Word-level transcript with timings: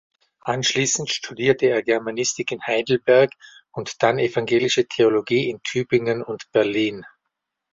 Anschließend 0.45 1.11
studierte 1.11 1.67
er 1.67 1.83
Germanistik 1.83 2.49
in 2.51 2.65
Heidelberg 2.65 3.31
und 3.71 4.01
dann 4.01 4.17
Evangelische 4.17 4.87
Theologie 4.87 5.47
in 5.47 5.61
Tübingen 5.61 6.23
und 6.23 6.51
Berlin. 6.51 7.05